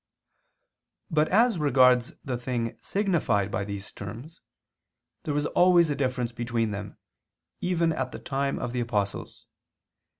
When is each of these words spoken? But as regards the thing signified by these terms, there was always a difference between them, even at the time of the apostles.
But 1.11 1.27
as 1.29 1.59
regards 1.59 2.13
the 2.25 2.35
thing 2.35 2.75
signified 2.81 3.51
by 3.51 3.63
these 3.63 3.91
terms, 3.91 4.41
there 5.25 5.33
was 5.35 5.45
always 5.45 5.91
a 5.91 5.95
difference 5.95 6.31
between 6.31 6.71
them, 6.71 6.97
even 7.59 7.93
at 7.93 8.11
the 8.11 8.17
time 8.17 8.57
of 8.57 8.73
the 8.73 8.79
apostles. 8.79 9.45